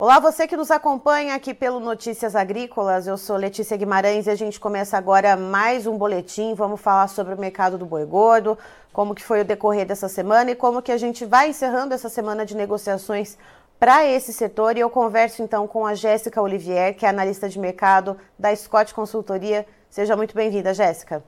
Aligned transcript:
Olá, 0.00 0.20
você 0.20 0.46
que 0.46 0.56
nos 0.56 0.70
acompanha 0.70 1.34
aqui 1.34 1.52
pelo 1.52 1.80
Notícias 1.80 2.36
Agrícolas. 2.36 3.08
Eu 3.08 3.18
sou 3.18 3.36
Letícia 3.36 3.76
Guimarães 3.76 4.28
e 4.28 4.30
a 4.30 4.36
gente 4.36 4.60
começa 4.60 4.96
agora 4.96 5.36
mais 5.36 5.88
um 5.88 5.98
boletim. 5.98 6.54
Vamos 6.54 6.80
falar 6.80 7.08
sobre 7.08 7.34
o 7.34 7.36
mercado 7.36 7.76
do 7.76 7.84
boi 7.84 8.04
gordo, 8.04 8.56
como 8.92 9.12
que 9.12 9.24
foi 9.24 9.40
o 9.40 9.44
decorrer 9.44 9.84
dessa 9.84 10.08
semana 10.08 10.52
e 10.52 10.54
como 10.54 10.80
que 10.80 10.92
a 10.92 10.96
gente 10.96 11.24
vai 11.24 11.48
encerrando 11.48 11.94
essa 11.94 12.08
semana 12.08 12.46
de 12.46 12.56
negociações 12.56 13.36
para 13.76 14.06
esse 14.06 14.32
setor. 14.32 14.76
E 14.76 14.80
eu 14.80 14.88
converso 14.88 15.42
então 15.42 15.66
com 15.66 15.84
a 15.84 15.96
Jéssica 15.96 16.40
Olivier, 16.40 16.94
que 16.94 17.04
é 17.04 17.08
analista 17.08 17.48
de 17.48 17.58
mercado 17.58 18.16
da 18.38 18.54
Scott 18.54 18.94
Consultoria. 18.94 19.66
Seja 19.90 20.16
muito 20.16 20.32
bem-vinda, 20.32 20.72
Jéssica. 20.72 21.24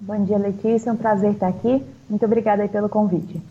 Bom 0.00 0.24
dia, 0.24 0.38
Letícia. 0.38 0.88
É 0.88 0.92
um 0.94 0.96
prazer 0.96 1.32
estar 1.32 1.48
aqui. 1.48 1.84
Muito 2.08 2.24
obrigada 2.24 2.66
pelo 2.66 2.88
convite. 2.88 3.42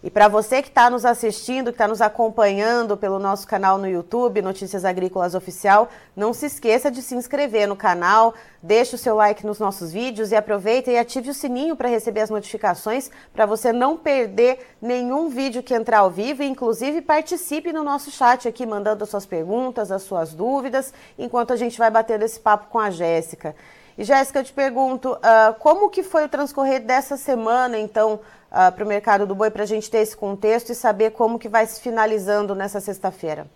E 0.00 0.08
para 0.08 0.28
você 0.28 0.62
que 0.62 0.68
está 0.68 0.88
nos 0.88 1.04
assistindo, 1.04 1.66
que 1.66 1.74
está 1.74 1.88
nos 1.88 2.00
acompanhando 2.00 2.96
pelo 2.96 3.18
nosso 3.18 3.44
canal 3.48 3.78
no 3.78 3.88
YouTube, 3.88 4.40
Notícias 4.40 4.84
Agrícolas 4.84 5.34
Oficial, 5.34 5.88
não 6.14 6.32
se 6.32 6.46
esqueça 6.46 6.88
de 6.88 7.02
se 7.02 7.16
inscrever 7.16 7.66
no 7.66 7.74
canal, 7.74 8.32
deixe 8.62 8.94
o 8.94 8.98
seu 8.98 9.16
like 9.16 9.44
nos 9.44 9.58
nossos 9.58 9.92
vídeos 9.92 10.30
e 10.30 10.36
aproveita 10.36 10.88
e 10.92 10.96
ative 10.96 11.30
o 11.30 11.34
sininho 11.34 11.74
para 11.74 11.88
receber 11.88 12.20
as 12.20 12.30
notificações, 12.30 13.10
para 13.32 13.44
você 13.44 13.72
não 13.72 13.96
perder 13.96 14.64
nenhum 14.80 15.28
vídeo 15.28 15.64
que 15.64 15.74
entrar 15.74 15.98
ao 15.98 16.10
vivo 16.10 16.44
e, 16.44 16.48
inclusive, 16.48 17.02
participe 17.02 17.72
no 17.72 17.82
nosso 17.82 18.12
chat 18.12 18.46
aqui, 18.46 18.64
mandando 18.64 19.02
as 19.02 19.10
suas 19.10 19.26
perguntas, 19.26 19.90
as 19.90 20.02
suas 20.02 20.32
dúvidas, 20.32 20.94
enquanto 21.18 21.52
a 21.52 21.56
gente 21.56 21.76
vai 21.76 21.90
batendo 21.90 22.22
esse 22.22 22.38
papo 22.38 22.68
com 22.68 22.78
a 22.78 22.88
Jéssica. 22.88 23.52
E 23.98 24.04
Jéssica, 24.04 24.38
eu 24.38 24.44
te 24.44 24.52
pergunto, 24.52 25.14
uh, 25.14 25.54
como 25.58 25.90
que 25.90 26.04
foi 26.04 26.24
o 26.24 26.28
transcorrer 26.28 26.80
dessa 26.80 27.16
semana, 27.16 27.76
então, 27.76 28.20
uh, 28.50 28.68
ah, 28.68 28.72
para 28.72 28.84
o 28.84 28.88
mercado 28.88 29.26
do 29.26 29.34
boi, 29.34 29.50
para 29.50 29.62
a 29.62 29.66
gente 29.66 29.90
ter 29.90 29.98
esse 29.98 30.16
contexto 30.16 30.70
e 30.70 30.74
saber 30.74 31.12
como 31.12 31.38
que 31.38 31.48
vai 31.48 31.66
se 31.66 31.80
finalizando 31.80 32.54
nessa 32.54 32.80
sexta-feira? 32.80 33.46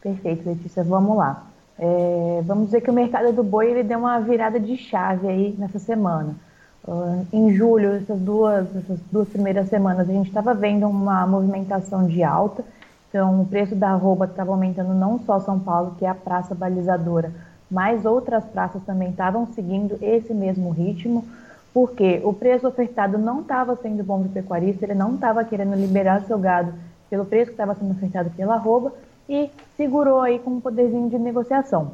Perfeito, 0.00 0.48
Letícia, 0.48 0.84
vamos 0.84 1.16
lá. 1.16 1.46
É, 1.78 2.42
vamos 2.44 2.66
dizer 2.66 2.80
que 2.80 2.90
o 2.90 2.94
mercado 2.94 3.32
do 3.32 3.42
boi 3.42 3.70
ele 3.70 3.82
deu 3.82 3.98
uma 3.98 4.18
virada 4.20 4.58
de 4.58 4.76
chave 4.76 5.28
aí 5.28 5.54
nessa 5.58 5.78
semana. 5.78 6.34
Uh, 6.86 7.26
em 7.32 7.52
julho, 7.52 7.96
essas 7.96 8.20
duas, 8.20 8.64
essas 8.76 9.00
duas 9.10 9.28
primeiras 9.28 9.68
semanas, 9.68 10.08
a 10.08 10.12
gente 10.12 10.28
estava 10.28 10.54
vendo 10.54 10.86
uma 10.86 11.26
movimentação 11.26 12.06
de 12.06 12.22
alta. 12.22 12.64
Então, 13.08 13.42
o 13.42 13.46
preço 13.46 13.74
da 13.74 13.90
arroba 13.90 14.26
estava 14.26 14.52
aumentando 14.52 14.94
não 14.94 15.18
só 15.18 15.40
São 15.40 15.58
Paulo, 15.58 15.96
que 15.98 16.04
é 16.04 16.08
a 16.08 16.14
praça 16.14 16.54
balizadora, 16.54 17.32
mas 17.70 18.04
outras 18.04 18.44
praças 18.44 18.82
também 18.84 19.10
estavam 19.10 19.46
seguindo 19.48 19.98
esse 20.00 20.32
mesmo 20.32 20.70
ritmo, 20.70 21.24
porque 21.76 22.22
o 22.24 22.32
preço 22.32 22.66
ofertado 22.66 23.18
não 23.18 23.42
estava 23.42 23.76
sendo 23.76 24.02
bom 24.02 24.20
para 24.20 24.28
o 24.28 24.32
pecuarista, 24.32 24.86
ele 24.86 24.94
não 24.94 25.16
estava 25.16 25.44
querendo 25.44 25.74
liberar 25.74 26.22
seu 26.22 26.38
gado 26.38 26.72
pelo 27.10 27.26
preço 27.26 27.48
que 27.48 27.52
estava 27.52 27.74
sendo 27.74 27.90
ofertado 27.90 28.30
pela 28.30 28.54
arroba 28.54 28.94
e 29.28 29.50
segurou 29.76 30.22
aí 30.22 30.38
com 30.38 30.52
um 30.52 30.60
poderzinho 30.60 31.10
de 31.10 31.18
negociação. 31.18 31.92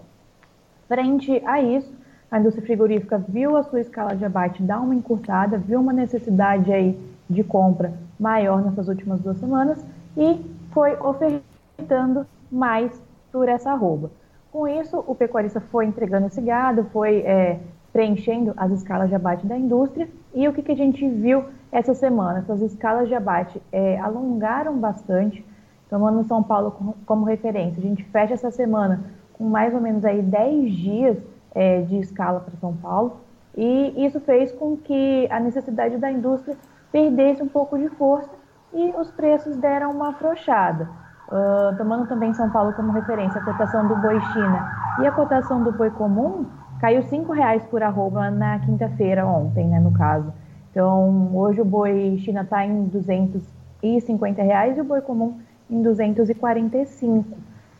Frente 0.86 1.42
a 1.44 1.60
isso, 1.60 1.92
a 2.30 2.38
indústria 2.38 2.64
frigorífica 2.64 3.18
viu 3.26 3.56
a 3.56 3.64
sua 3.64 3.80
escala 3.80 4.14
de 4.14 4.24
abate 4.24 4.62
dar 4.62 4.78
uma 4.78 4.94
encurtada, 4.94 5.58
viu 5.58 5.80
uma 5.80 5.92
necessidade 5.92 6.72
aí 6.72 6.96
de 7.28 7.42
compra 7.42 7.92
maior 8.20 8.62
nessas 8.62 8.86
últimas 8.86 9.20
duas 9.20 9.38
semanas 9.38 9.84
e 10.16 10.40
foi 10.70 10.92
ofertando 10.92 12.24
mais 12.52 13.02
por 13.32 13.48
essa 13.48 13.72
arroba. 13.72 14.12
Com 14.52 14.68
isso, 14.68 15.02
o 15.08 15.14
pecuarista 15.16 15.60
foi 15.60 15.86
entregando 15.86 16.28
esse 16.28 16.40
gado, 16.40 16.84
foi 16.92 17.22
é, 17.22 17.58
preenchendo 17.92 18.54
as 18.56 18.72
escalas 18.72 19.08
de 19.08 19.14
abate 19.14 19.46
da 19.46 19.56
indústria. 19.56 20.08
E 20.34 20.48
o 20.48 20.52
que, 20.52 20.62
que 20.62 20.72
a 20.72 20.76
gente 20.76 21.06
viu 21.08 21.44
essa 21.70 21.94
semana? 21.94 22.38
Essas 22.38 22.62
escalas 22.62 23.08
de 23.08 23.14
abate 23.14 23.60
é, 23.70 24.00
alongaram 24.00 24.78
bastante, 24.78 25.44
tomando 25.90 26.24
São 26.24 26.42
Paulo 26.42 26.96
como, 27.04 27.24
referência. 27.24 27.78
A 27.78 27.82
gente 27.82 28.02
fecha 28.04 28.34
essa 28.34 28.50
semana 28.50 29.04
com 29.34 29.44
mais 29.44 29.74
ou 29.74 29.80
menos 29.80 30.04
aí 30.04 30.22
10 30.22 30.72
dias 30.72 31.18
é, 31.54 31.82
de 31.82 31.98
escala 31.98 32.40
para 32.40 32.56
São 32.56 32.74
Paulo. 32.74 33.18
E 33.54 34.06
isso 34.06 34.18
fez 34.20 34.50
com 34.52 34.76
que 34.76 35.28
a 35.30 35.38
necessidade 35.38 35.98
da 35.98 36.10
indústria 36.10 36.56
perdesse 36.90 37.42
um 37.42 37.48
pouco 37.48 37.78
de 37.78 37.88
força 37.90 38.30
e 38.72 38.94
os 38.98 39.10
preços 39.10 39.56
deram 39.56 39.90
uma 39.90 40.10
afrouxada. 40.10 40.88
Uh, 41.28 41.76
tomando 41.78 42.06
também 42.06 42.32
São 42.34 42.50
Paulo 42.50 42.72
como 42.74 42.92
referência, 42.92 43.40
a 43.40 43.44
cotação 43.44 43.88
do 43.88 43.96
boi 43.96 44.20
China 44.32 44.70
e 45.00 45.06
a 45.06 45.12
cotação 45.12 45.62
do 45.62 45.72
boi 45.72 45.90
comum 45.90 46.46
caiu 46.82 47.00
R$ 47.00 47.32
reais 47.32 47.62
por 47.70 47.80
arroba 47.80 48.28
na 48.28 48.58
quinta-feira, 48.58 49.24
ontem, 49.24 49.68
né, 49.68 49.78
no 49.78 49.92
caso. 49.92 50.32
Então, 50.68 51.30
hoje 51.32 51.60
o 51.60 51.64
boi 51.64 52.18
China 52.18 52.42
está 52.42 52.66
em 52.66 52.90
R$ 52.92 54.42
reais 54.42 54.76
e 54.76 54.80
o 54.80 54.84
boi 54.84 55.00
comum 55.00 55.38
em 55.70 55.80
245. 55.80 57.24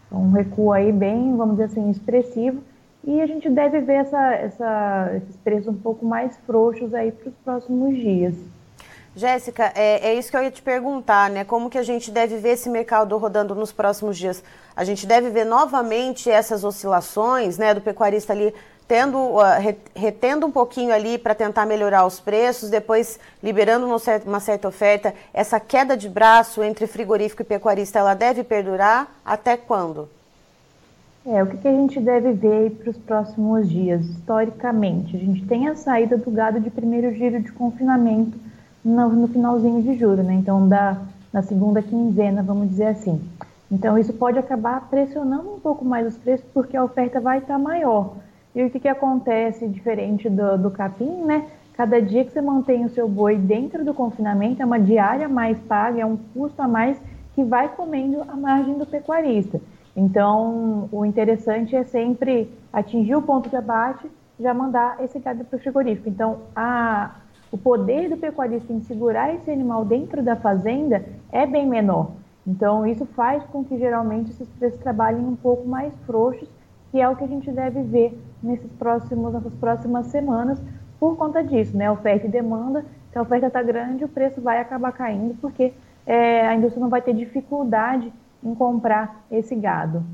Então, 0.06 0.22
um 0.22 0.30
recuo 0.30 0.70
aí 0.70 0.92
bem, 0.92 1.36
vamos 1.36 1.56
dizer 1.56 1.64
assim, 1.64 1.90
expressivo. 1.90 2.62
E 3.02 3.20
a 3.20 3.26
gente 3.26 3.50
deve 3.50 3.80
ver 3.80 3.94
essa, 3.94 4.34
essa, 4.34 5.10
esses 5.16 5.36
preços 5.38 5.66
um 5.66 5.78
pouco 5.78 6.06
mais 6.06 6.36
frouxos 6.46 6.94
aí 6.94 7.10
para 7.10 7.28
os 7.28 7.34
próximos 7.44 7.96
dias. 7.96 8.36
Jéssica, 9.16 9.72
é, 9.74 10.10
é, 10.10 10.14
isso 10.14 10.30
que 10.30 10.36
eu 10.36 10.42
ia 10.42 10.50
te 10.50 10.62
perguntar, 10.62 11.28
né? 11.28 11.44
Como 11.44 11.68
que 11.68 11.76
a 11.76 11.82
gente 11.82 12.10
deve 12.10 12.36
ver 12.36 12.50
esse 12.50 12.70
mercado 12.70 13.16
rodando 13.18 13.54
nos 13.54 13.70
próximos 13.70 14.16
dias? 14.16 14.42
A 14.74 14.84
gente 14.84 15.06
deve 15.06 15.28
ver 15.28 15.44
novamente 15.44 16.30
essas 16.30 16.64
oscilações, 16.64 17.58
né? 17.58 17.74
Do 17.74 17.82
pecuarista 17.82 18.32
ali 18.32 18.54
tendo, 18.92 19.16
uh, 19.16 19.40
retendo 19.96 20.46
um 20.46 20.50
pouquinho 20.50 20.92
ali 20.92 21.16
para 21.16 21.34
tentar 21.34 21.64
melhorar 21.64 22.04
os 22.04 22.20
preços, 22.20 22.68
depois 22.68 23.18
liberando 23.42 23.86
uma 23.86 24.38
certa 24.38 24.68
oferta. 24.68 25.14
Essa 25.32 25.58
queda 25.58 25.96
de 25.96 26.10
braço 26.10 26.62
entre 26.62 26.86
frigorífico 26.86 27.40
e 27.40 27.44
pecuarista, 27.46 28.00
ela 28.00 28.12
deve 28.12 28.44
perdurar 28.44 29.10
até 29.24 29.56
quando? 29.56 30.10
É, 31.24 31.42
o 31.42 31.46
que, 31.46 31.56
que 31.56 31.68
a 31.68 31.72
gente 31.72 31.98
deve 32.00 32.34
ver 32.34 32.72
para 32.72 32.90
os 32.90 32.98
próximos 32.98 33.70
dias? 33.70 34.04
Historicamente, 34.04 35.16
a 35.16 35.18
gente 35.18 35.46
tem 35.46 35.68
a 35.68 35.74
saída 35.74 36.18
do 36.18 36.30
gado 36.30 36.60
de 36.60 36.68
primeiro 36.68 37.14
giro 37.14 37.40
de 37.40 37.50
confinamento 37.50 38.38
no, 38.84 39.08
no 39.08 39.26
finalzinho 39.26 39.82
de 39.82 39.96
julho, 39.98 40.22
né? 40.22 40.34
Então, 40.34 40.68
da, 40.68 40.98
na 41.32 41.40
segunda 41.40 41.80
quinzena, 41.80 42.42
vamos 42.42 42.68
dizer 42.68 42.88
assim. 42.88 43.18
Então, 43.70 43.96
isso 43.96 44.12
pode 44.12 44.38
acabar 44.38 44.86
pressionando 44.90 45.50
um 45.50 45.60
pouco 45.60 45.82
mais 45.82 46.06
os 46.06 46.18
preços, 46.18 46.44
porque 46.52 46.76
a 46.76 46.84
oferta 46.84 47.22
vai 47.22 47.38
estar 47.38 47.58
maior. 47.58 48.16
E 48.54 48.62
o 48.64 48.70
que, 48.70 48.80
que 48.80 48.88
acontece 48.88 49.66
diferente 49.66 50.28
do, 50.28 50.58
do 50.58 50.70
capim, 50.70 51.22
né? 51.24 51.46
Cada 51.74 52.00
dia 52.02 52.24
que 52.24 52.32
você 52.32 52.40
mantém 52.42 52.84
o 52.84 52.90
seu 52.90 53.08
boi 53.08 53.36
dentro 53.36 53.84
do 53.84 53.94
confinamento, 53.94 54.60
é 54.60 54.64
uma 54.64 54.78
diária 54.78 55.28
mais 55.28 55.58
paga, 55.60 56.00
é 56.00 56.06
um 56.06 56.18
custo 56.34 56.60
a 56.60 56.68
mais 56.68 57.00
que 57.34 57.42
vai 57.42 57.68
comendo 57.68 58.22
a 58.28 58.36
margem 58.36 58.76
do 58.76 58.84
pecuarista. 58.84 59.58
Então, 59.96 60.88
o 60.92 61.04
interessante 61.04 61.74
é 61.74 61.82
sempre 61.82 62.50
atingir 62.72 63.14
o 63.14 63.22
ponto 63.22 63.48
de 63.48 63.56
abate, 63.56 64.10
já 64.38 64.52
mandar 64.52 65.02
esse 65.02 65.18
gado 65.18 65.44
para 65.44 65.56
o 65.56 65.60
frigorífico. 65.60 66.08
Então, 66.08 66.40
a, 66.54 67.12
o 67.50 67.56
poder 67.56 68.10
do 68.10 68.16
pecuarista 68.16 68.72
em 68.72 68.82
segurar 68.82 69.34
esse 69.34 69.50
animal 69.50 69.84
dentro 69.84 70.22
da 70.22 70.36
fazenda 70.36 71.04
é 71.30 71.46
bem 71.46 71.66
menor. 71.66 72.12
Então, 72.46 72.86
isso 72.86 73.06
faz 73.06 73.42
com 73.44 73.64
que 73.64 73.78
geralmente 73.78 74.30
esses 74.30 74.48
preços 74.48 74.80
trabalhem 74.80 75.24
um 75.24 75.36
pouco 75.36 75.66
mais 75.66 75.94
frouxos, 76.06 76.48
que 76.90 77.00
é 77.00 77.08
o 77.08 77.16
que 77.16 77.24
a 77.24 77.28
gente 77.28 77.50
deve 77.50 77.82
ver 77.82 78.18
nesses 78.42 78.70
próximos, 78.72 79.32
nessas 79.32 79.54
próximas 79.54 80.06
semanas, 80.08 80.60
por 80.98 81.16
conta 81.16 81.42
disso, 81.42 81.76
né? 81.76 81.90
Oferta 81.90 82.26
e 82.26 82.30
demanda. 82.30 82.84
Se 83.10 83.18
a 83.18 83.22
oferta 83.22 83.46
está 83.46 83.62
grande, 83.62 84.04
o 84.04 84.08
preço 84.08 84.40
vai 84.40 84.58
acabar 84.58 84.92
caindo, 84.92 85.34
porque 85.40 85.72
é, 86.06 86.46
a 86.46 86.54
indústria 86.54 86.80
não 86.80 86.88
vai 86.88 87.02
ter 87.02 87.14
dificuldade 87.14 88.12
em 88.42 88.54
comprar 88.54 89.24
esse 89.30 89.54
gado. 89.54 90.04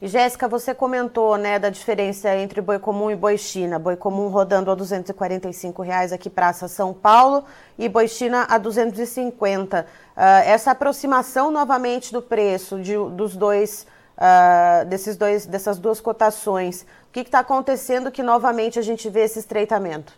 E 0.00 0.06
Jéssica, 0.06 0.46
você 0.46 0.72
comentou 0.72 1.36
né, 1.36 1.58
da 1.58 1.70
diferença 1.70 2.32
entre 2.36 2.60
boi 2.60 2.78
comum 2.78 3.10
e 3.10 3.16
boi 3.16 3.36
China. 3.36 3.80
Boi 3.80 3.96
comum 3.96 4.28
rodando 4.28 4.70
a 4.70 4.74
245 4.76 5.82
reais 5.82 6.12
aqui 6.12 6.30
Praça 6.30 6.68
São 6.68 6.94
Paulo 6.94 7.44
e 7.76 7.88
boi 7.88 8.06
China 8.06 8.46
a 8.48 8.58
250. 8.58 9.80
Uh, 9.80 9.84
ah, 10.14 10.44
essa 10.44 10.70
aproximação 10.70 11.50
novamente 11.50 12.12
do 12.12 12.22
preço 12.22 12.80
de, 12.80 12.94
dos 13.10 13.34
dois, 13.34 13.88
uh, 14.18 14.84
desses 14.86 15.16
dois, 15.16 15.46
dessas 15.46 15.78
duas 15.78 16.00
cotações, 16.00 16.82
o 16.82 17.12
que 17.12 17.20
está 17.20 17.38
acontecendo 17.38 18.10
que 18.10 18.22
novamente 18.22 18.78
a 18.78 18.82
gente 18.82 19.08
vê 19.08 19.20
esse 19.20 19.38
estreitamento? 19.38 20.12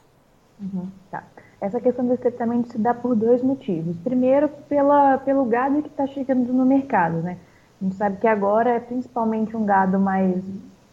Uhum, 0.60 0.88
tá. 1.10 1.22
Essa 1.60 1.80
questão 1.80 2.06
do 2.06 2.14
estreitamento 2.14 2.72
se 2.72 2.78
dá 2.78 2.94
por 2.94 3.14
dois 3.14 3.42
motivos. 3.42 3.94
Primeiro, 3.98 4.48
pela, 4.68 5.18
pelo 5.18 5.44
gado 5.44 5.82
que 5.82 5.88
está 5.88 6.06
chegando 6.06 6.52
no 6.52 6.64
mercado, 6.64 7.18
né? 7.18 7.36
A 7.80 7.84
gente 7.84 7.96
sabe 7.96 8.16
que 8.16 8.26
agora 8.26 8.70
é 8.70 8.80
principalmente 8.80 9.56
um 9.56 9.64
gado 9.64 9.98
mais 9.98 10.42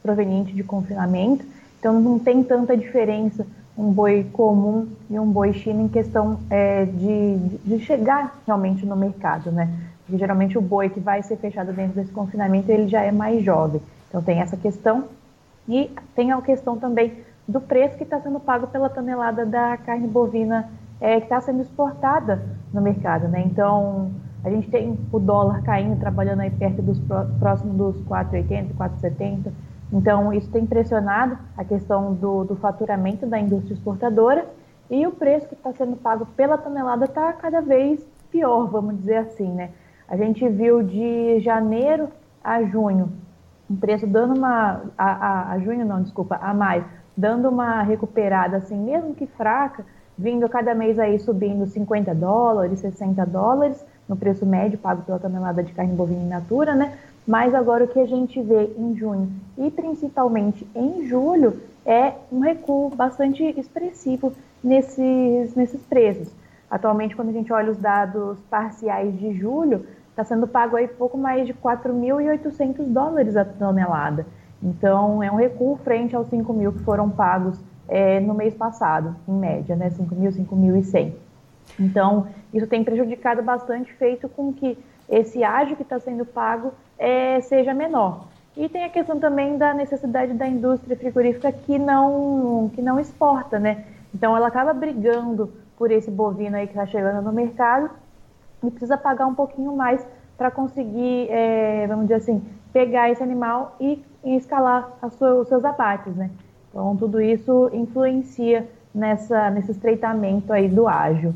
proveniente 0.03 0.53
de 0.53 0.63
confinamento, 0.63 1.45
então 1.79 1.99
não 1.99 2.19
tem 2.19 2.43
tanta 2.43 2.75
diferença 2.75 3.45
um 3.77 3.91
boi 3.91 4.25
comum 4.33 4.87
e 5.09 5.19
um 5.19 5.29
boi 5.29 5.53
chino 5.53 5.83
em 5.83 5.87
questão 5.87 6.39
é, 6.49 6.85
de, 6.85 7.37
de 7.63 7.79
chegar 7.85 8.41
realmente 8.45 8.85
no 8.85 8.95
mercado, 8.95 9.51
né? 9.51 9.69
Geralmente 10.13 10.57
o 10.57 10.61
boi 10.61 10.89
que 10.89 10.99
vai 10.99 11.21
ser 11.23 11.37
fechado 11.37 11.73
dentro 11.73 11.95
desse 11.95 12.11
confinamento 12.11 12.71
ele 12.71 12.87
já 12.87 13.01
é 13.01 13.11
mais 13.11 13.43
jovem. 13.43 13.81
Então 14.09 14.21
tem 14.21 14.39
essa 14.39 14.55
questão 14.55 15.05
e 15.67 15.91
tem 16.15 16.31
a 16.31 16.41
questão 16.41 16.77
também 16.77 17.25
do 17.47 17.59
preço 17.59 17.97
que 17.97 18.03
está 18.03 18.19
sendo 18.19 18.39
pago 18.39 18.67
pela 18.67 18.89
tonelada 18.89 19.45
da 19.45 19.77
carne 19.77 20.07
bovina 20.07 20.69
é, 20.99 21.17
que 21.17 21.25
está 21.25 21.41
sendo 21.41 21.61
exportada 21.61 22.41
no 22.73 22.81
mercado, 22.81 23.27
né? 23.27 23.43
Então 23.45 24.11
a 24.43 24.49
gente 24.49 24.69
tem 24.69 24.97
o 25.11 25.19
dólar 25.19 25.61
caindo, 25.63 25.99
trabalhando 25.99 26.41
aí 26.41 26.49
perto 26.49 26.81
dos 26.81 26.99
próximos 27.39 27.75
dos 27.75 28.01
4,80, 28.05 28.73
4,70. 28.75 29.51
Então, 29.91 30.33
isso 30.33 30.49
tem 30.49 30.65
pressionado 30.65 31.37
a 31.57 31.63
questão 31.63 32.13
do, 32.13 32.43
do 32.43 32.55
faturamento 32.55 33.25
da 33.25 33.39
indústria 33.39 33.73
exportadora 33.73 34.45
e 34.89 35.05
o 35.07 35.11
preço 35.11 35.47
que 35.47 35.53
está 35.53 35.73
sendo 35.73 35.95
pago 35.97 36.25
pela 36.27 36.57
tonelada 36.57 37.05
está 37.05 37.31
cada 37.33 37.61
vez 37.61 38.05
pior, 38.31 38.67
vamos 38.67 38.97
dizer 38.97 39.17
assim, 39.17 39.51
né? 39.51 39.71
A 40.07 40.15
gente 40.15 40.47
viu 40.47 40.81
de 40.81 41.39
janeiro 41.39 42.09
a 42.43 42.63
junho 42.63 43.09
um 43.69 43.75
preço 43.75 44.07
dando 44.07 44.35
uma 44.35 44.81
a, 44.97 45.11
a, 45.11 45.51
a 45.51 45.59
junho 45.59 45.85
não, 45.85 46.01
desculpa, 46.01 46.39
a 46.41 46.53
maio, 46.53 46.85
dando 47.15 47.49
uma 47.49 47.81
recuperada 47.81 48.57
assim, 48.57 48.77
mesmo 48.77 49.13
que 49.13 49.27
fraca, 49.27 49.85
vindo 50.17 50.47
cada 50.47 50.73
mês 50.73 50.97
aí 50.97 51.19
subindo 51.19 51.65
50 51.67 52.15
dólares, 52.15 52.79
60 52.79 53.25
dólares 53.25 53.83
no 54.07 54.15
preço 54.15 54.45
médio 54.45 54.79
pago 54.79 55.01
pela 55.01 55.19
tonelada 55.19 55.61
de 55.61 55.73
carne 55.73 55.93
bovina 55.93 56.23
in 56.23 56.29
natura, 56.29 56.73
né? 56.73 56.97
Mas 57.27 57.53
agora 57.53 57.83
o 57.83 57.87
que 57.89 57.99
a 57.99 58.05
gente 58.05 58.41
vê 58.41 58.71
em 58.77 58.95
junho 58.95 59.29
e 59.57 59.69
principalmente 59.69 60.65
em 60.73 61.05
julho 61.05 61.59
é 61.85 62.13
um 62.31 62.39
recuo 62.39 62.89
bastante 62.89 63.43
expressivo 63.43 64.31
nesses, 64.63 65.53
nesses 65.55 65.81
preços. 65.81 66.31
Atualmente, 66.69 67.15
quando 67.15 67.29
a 67.29 67.33
gente 67.33 67.51
olha 67.51 67.71
os 67.71 67.77
dados 67.77 68.37
parciais 68.49 69.17
de 69.17 69.33
julho, 69.33 69.85
está 70.17 70.23
sendo 70.23 70.47
pago 70.47 70.75
aí 70.75 70.87
pouco 70.87 71.15
mais 71.15 71.45
de 71.45 71.53
4.800 71.53 72.87
dólares 72.87 73.37
a 73.37 73.45
tonelada. 73.45 74.25
Então, 74.63 75.21
é 75.21 75.31
um 75.31 75.35
recuo 75.35 75.77
frente 75.83 76.15
aos 76.15 76.27
5 76.29 76.51
mil 76.53 76.73
que 76.73 76.79
foram 76.79 77.07
pagos 77.07 77.63
é, 77.87 78.19
no 78.19 78.33
mês 78.33 78.55
passado, 78.55 79.15
em 79.27 79.33
média, 79.33 79.75
né? 79.75 79.91
5 79.91 80.15
mil, 80.15 80.31
5.100. 80.31 81.13
Então, 81.79 82.27
isso 82.51 82.65
tem 82.65 82.83
prejudicado 82.83 83.43
bastante, 83.43 83.93
feito 83.93 84.27
com 84.27 84.51
que 84.51 84.75
esse 85.07 85.43
ágio 85.43 85.75
que 85.75 85.83
está 85.83 85.99
sendo 85.99 86.25
pago 86.25 86.73
é, 86.97 87.39
seja 87.41 87.71
menor. 87.75 88.25
E 88.55 88.67
tem 88.67 88.85
a 88.85 88.89
questão 88.89 89.19
também 89.19 89.55
da 89.55 89.71
necessidade 89.71 90.33
da 90.33 90.47
indústria 90.47 90.97
frigorífica 90.97 91.51
que 91.51 91.77
não, 91.77 92.71
que 92.73 92.81
não 92.81 92.99
exporta, 92.99 93.59
né? 93.59 93.85
Então, 94.11 94.35
ela 94.35 94.47
acaba 94.47 94.73
brigando 94.73 95.53
por 95.77 95.91
esse 95.91 96.09
bovino 96.09 96.55
aí 96.57 96.65
que 96.65 96.73
está 96.73 96.87
chegando 96.87 97.21
no 97.21 97.31
mercado 97.31 97.91
e 98.63 98.69
precisa 98.71 98.97
pagar 98.97 99.27
um 99.27 99.35
pouquinho 99.35 99.75
mais 99.75 100.05
para 100.37 100.51
conseguir, 100.51 101.27
é, 101.29 101.87
vamos 101.87 102.03
dizer 102.03 102.15
assim, 102.15 102.43
pegar 102.71 103.09
esse 103.09 103.23
animal 103.23 103.75
e, 103.79 104.03
e 104.23 104.35
escalar 104.35 104.91
sua, 105.17 105.35
os 105.35 105.47
seus 105.47 105.65
abates, 105.65 106.15
né? 106.15 106.29
Então, 106.69 106.95
tudo 106.95 107.19
isso 107.19 107.69
influencia 107.73 108.69
nessa, 108.93 109.49
nesse 109.49 109.71
estreitamento 109.71 110.53
aí 110.53 110.67
do 110.67 110.87
ágio. 110.87 111.33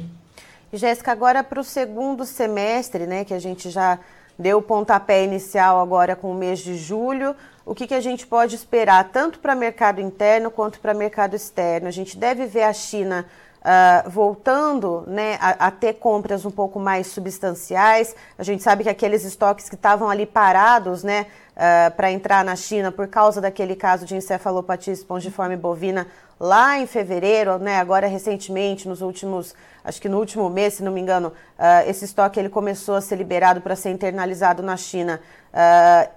Jéssica, 0.74 1.12
agora 1.12 1.44
para 1.44 1.60
o 1.60 1.64
segundo 1.64 2.26
semestre, 2.26 3.06
né, 3.06 3.26
que 3.26 3.34
a 3.34 3.40
gente 3.40 3.70
já 3.70 4.00
deu 4.38 4.60
o 4.60 4.62
pontapé 4.62 5.24
inicial 5.24 5.80
agora 5.80 6.16
com 6.16 6.32
o 6.32 6.36
mês 6.36 6.60
de 6.60 6.76
julho, 6.76 7.36
o 7.66 7.76
que, 7.76 7.88
que 7.88 7.94
a 7.94 8.02
gente 8.02 8.26
pode 8.26 8.56
esperar 8.56 9.10
tanto 9.12 9.40
para 9.40 9.54
mercado 9.54 10.02
interno 10.02 10.50
quanto 10.50 10.80
para 10.80 10.94
mercado 10.94 11.36
externo? 11.36 11.88
A 11.88 11.92
gente 11.92 12.18
deve 12.18 12.46
ver 12.46 12.64
a 12.64 12.74
China 12.74 13.26
Uh, 13.62 14.10
voltando 14.10 15.04
né, 15.06 15.38
a, 15.40 15.68
a, 15.68 15.72
ter 15.72 15.94
compras 15.94 16.46
um 16.46 16.50
pouco 16.50 16.80
mais 16.80 17.06
substanciais. 17.06 18.16
A 18.36 18.42
gente 18.42 18.64
sabe 18.64 18.82
que 18.82 18.90
aqueles 18.90 19.24
estoques 19.24 19.70
que 19.70 19.76
estavam 19.76 20.10
ali 20.10 20.26
parados 20.26 21.04
né, 21.04 21.28
uh, 21.52 21.96
para 21.96 22.12
entrar 22.12 22.44
na 22.44 22.56
China 22.56 22.92
por 22.92 23.08
causa 23.08 23.40
daquele 23.40 23.76
caso 23.76 24.04
de 24.04 24.16
encefalopatia 24.16 24.92
espongiforme 24.92 25.56
bovina 25.56 26.08
lá 26.40 26.80
em 26.80 26.88
fevereiro, 26.88 27.60
né, 27.60 27.78
agora 27.78 28.08
recentemente, 28.08 28.88
nos 28.88 29.00
últimos, 29.04 29.54
acho 29.84 30.02
que 30.02 30.10
no 30.10 30.18
último 30.18 30.50
mês, 30.50 30.74
se 30.74 30.84
não 30.84 30.92
me 30.92 31.00
engano, 31.00 31.28
uh, 31.28 31.88
esse 31.88 32.04
estoque 32.04 32.40
ele 32.40 32.50
começou 32.50 32.96
a 32.96 33.02
ser 33.02 33.16
liberado 33.16 33.62
para 33.62 33.76
ser 33.76 33.92
internalizado 33.92 34.64
na 34.64 34.76
China. 34.76 35.22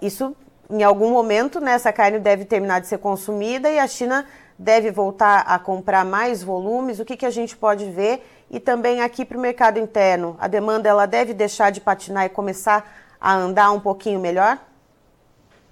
isso, 0.01 0.35
em 0.71 0.83
algum 0.83 1.11
momento, 1.11 1.61
né, 1.61 1.73
essa 1.73 1.93
carne 1.93 2.19
deve 2.19 2.47
terminar 2.47 2.81
de 2.81 2.87
ser 2.87 2.97
consumida 2.97 3.69
e 3.69 3.79
a 3.79 3.87
China 3.87 4.25
deve 4.59 4.91
voltar 4.91 5.41
a 5.41 5.59
comprar 5.59 6.05
mais 6.05 6.43
volumes? 6.43 7.01
O 7.01 7.05
que, 7.05 7.17
que 7.17 7.27
a 7.27 7.31
gente 7.31 7.57
pode 7.57 7.91
ver? 7.91 8.25
E 8.51 8.61
também 8.61 9.01
aqui 9.01 9.25
para 9.25 9.37
o 9.37 9.41
mercado 9.41 9.79
interno, 9.79 10.37
a 10.39 10.47
demanda 10.47 10.89
ela 10.89 11.07
deve 11.07 11.35
deixar 11.35 11.71
de 11.71 11.81
patinar 11.81 12.25
e 12.27 12.29
começar 12.29 12.85
a 13.21 13.35
andar 13.35 13.73
um 13.73 13.81
pouquinho 13.81 14.21
melhor? 14.21 14.59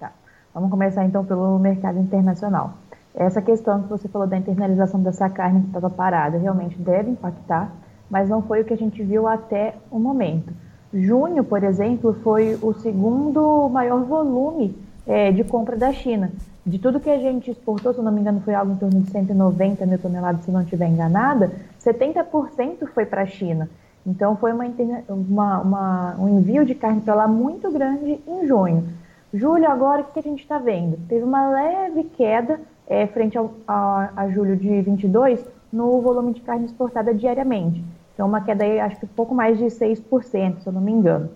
Tá. 0.00 0.10
Vamos 0.54 0.70
começar 0.70 1.04
então 1.04 1.24
pelo 1.24 1.58
mercado 1.58 1.98
internacional. 1.98 2.74
Essa 3.14 3.42
questão 3.42 3.82
que 3.82 3.88
você 3.88 4.08
falou 4.08 4.26
da 4.26 4.38
internalização 4.38 5.02
dessa 5.02 5.28
carne 5.28 5.60
que 5.60 5.66
estava 5.66 5.90
parada 5.90 6.38
realmente 6.38 6.76
deve 6.78 7.10
impactar, 7.10 7.70
mas 8.08 8.28
não 8.28 8.42
foi 8.42 8.62
o 8.62 8.64
que 8.64 8.72
a 8.72 8.76
gente 8.76 9.02
viu 9.02 9.28
até 9.28 9.74
o 9.90 9.98
momento. 9.98 10.52
Junho, 10.92 11.44
por 11.44 11.62
exemplo, 11.62 12.14
foi 12.22 12.58
o 12.60 12.72
segundo 12.74 13.68
maior 13.68 14.02
volume 14.04 14.76
é, 15.06 15.32
de 15.32 15.44
compra 15.44 15.76
da 15.76 15.92
China. 15.92 16.30
De 16.64 16.78
tudo 16.78 17.00
que 17.00 17.10
a 17.10 17.18
gente 17.18 17.50
exportou, 17.50 17.92
se 17.92 18.00
não 18.00 18.12
me 18.12 18.20
engano, 18.20 18.40
foi 18.40 18.54
algo 18.54 18.72
em 18.72 18.76
torno 18.76 19.00
de 19.00 19.10
190 19.10 19.84
mil 19.84 19.98
toneladas, 19.98 20.44
se 20.44 20.50
não 20.50 20.62
estiver 20.62 20.86
enganada, 20.86 21.50
70% 21.84 22.86
foi 22.94 23.04
para 23.04 23.22
a 23.22 23.26
China. 23.26 23.68
Então, 24.06 24.36
foi 24.36 24.52
uma, 24.52 24.64
uma, 25.08 25.60
uma, 25.60 26.16
um 26.18 26.38
envio 26.38 26.64
de 26.64 26.74
carne 26.74 27.00
para 27.00 27.14
lá 27.14 27.28
muito 27.28 27.70
grande 27.70 28.20
em 28.26 28.46
junho. 28.46 28.88
Julho, 29.32 29.68
agora, 29.68 30.02
o 30.02 30.04
que 30.04 30.18
a 30.18 30.22
gente 30.22 30.42
está 30.42 30.58
vendo? 30.58 30.98
Teve 31.08 31.24
uma 31.24 31.48
leve 31.48 32.04
queda 32.04 32.60
é, 32.86 33.06
frente 33.06 33.38
ao, 33.38 33.52
a, 33.66 34.10
a, 34.14 34.28
julho 34.28 34.56
de 34.56 34.82
22 34.82 35.44
no 35.72 36.00
volume 36.00 36.34
de 36.34 36.40
carne 36.42 36.66
exportada 36.66 37.14
diariamente. 37.14 37.82
Então, 38.12 38.26
uma 38.26 38.40
queda 38.40 38.64
aí, 38.64 38.78
acho 38.78 39.00
que 39.00 39.06
pouco 39.06 39.34
mais 39.34 39.56
de 39.56 39.64
6%, 39.64 40.60
se 40.60 40.66
eu 40.66 40.72
não 40.72 40.80
me 40.80 40.92
engano. 40.92 41.30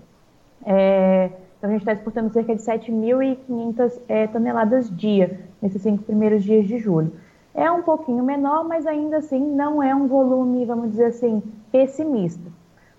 É, 0.64 1.30
então, 1.66 1.74
a 1.74 1.78
gente 1.78 1.80
está 1.80 1.92
exportando 1.94 2.32
cerca 2.32 2.54
de 2.54 2.62
7.500 2.62 4.00
é, 4.08 4.26
toneladas 4.28 4.88
dia, 4.96 5.40
nesses 5.60 5.82
cinco 5.82 6.04
primeiros 6.04 6.44
dias 6.44 6.64
de 6.66 6.78
julho. 6.78 7.12
É 7.52 7.68
um 7.70 7.82
pouquinho 7.82 8.22
menor, 8.22 8.64
mas 8.68 8.86
ainda 8.86 9.16
assim 9.16 9.40
não 9.40 9.82
é 9.82 9.94
um 9.94 10.06
volume, 10.06 10.64
vamos 10.64 10.90
dizer 10.90 11.06
assim, 11.06 11.42
pessimista. 11.72 12.48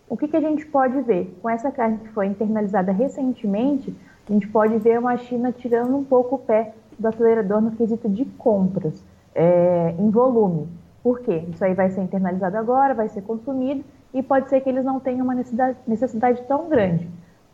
O 0.09 0.17
que, 0.17 0.27
que 0.27 0.35
a 0.35 0.41
gente 0.41 0.65
pode 0.65 0.99
ver? 1.01 1.37
Com 1.41 1.49
essa 1.49 1.71
carne 1.71 1.99
que 1.99 2.09
foi 2.09 2.27
internalizada 2.27 2.91
recentemente, 2.91 3.95
a 4.27 4.33
gente 4.33 4.47
pode 4.49 4.77
ver 4.79 4.99
uma 4.99 5.15
China 5.15 5.51
tirando 5.51 5.95
um 5.95 6.03
pouco 6.03 6.35
o 6.35 6.39
pé 6.39 6.73
do 6.99 7.07
acelerador 7.07 7.61
no 7.61 7.71
quesito 7.71 8.09
de 8.09 8.25
compras 8.25 9.01
é, 9.33 9.95
em 9.97 10.09
volume. 10.09 10.67
Por 11.01 11.21
quê? 11.21 11.45
Isso 11.49 11.63
aí 11.63 11.73
vai 11.73 11.89
ser 11.89 12.01
internalizado 12.01 12.57
agora, 12.57 12.93
vai 12.93 13.07
ser 13.07 13.21
consumido 13.21 13.83
e 14.13 14.21
pode 14.21 14.49
ser 14.49 14.59
que 14.59 14.67
eles 14.67 14.83
não 14.83 14.99
tenham 14.99 15.23
uma 15.23 15.35
necessidade, 15.35 15.77
necessidade 15.87 16.41
tão 16.47 16.67
grande 16.67 17.07